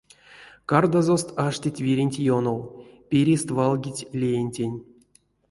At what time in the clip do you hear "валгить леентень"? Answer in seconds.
3.57-4.77